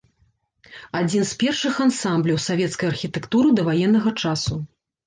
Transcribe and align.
Адзін 0.99 1.27
з 1.33 1.37
першых 1.45 1.75
ансамбляў 1.87 2.43
савецкай 2.49 2.87
архітэктуры 2.95 3.57
даваеннага 3.63 4.19
часу. 4.25 4.53